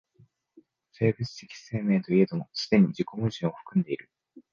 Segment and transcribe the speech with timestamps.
[0.93, 4.09] 生物的生命といえども既に自己矛盾を含んでいる。